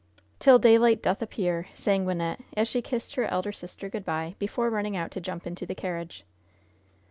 "'Till 0.39 0.57
daylight 0.57 0.99
doth 1.03 1.21
appear,'" 1.21 1.67
sang 1.75 2.05
Wynnette, 2.05 2.41
as 2.57 2.67
she 2.67 2.81
kissed 2.81 3.13
her 3.13 3.25
elder 3.25 3.51
sister 3.51 3.87
good 3.87 4.03
by, 4.03 4.33
before 4.39 4.67
running 4.71 4.97
out 4.97 5.11
to 5.11 5.21
jump 5.21 5.45
into 5.45 5.63
the 5.63 5.75
carriage. 5.75 6.23